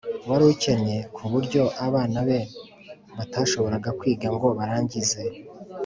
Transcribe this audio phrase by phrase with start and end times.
[0.29, 2.39] wari ukennye, ku buryo abana be
[3.17, 5.21] batashoboraga kwiga ngo barangize